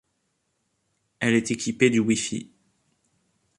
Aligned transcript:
Elle 1.19 1.35
est 1.35 1.51
équipée 1.51 1.91
du 1.91 1.99
Wifi. 1.99 2.51